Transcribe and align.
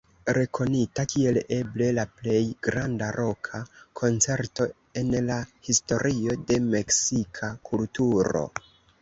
Rekonita 0.35 1.03
kiel 1.09 1.37
eble 1.57 1.89
la 1.97 2.05
plej 2.21 2.39
granda 2.67 3.09
roka 3.17 3.61
koncerto 4.01 4.67
en 5.03 5.13
la 5.29 5.37
historio 5.69 6.39
de 6.49 6.59
meksika 6.73 7.53
kulturo. 7.71 8.45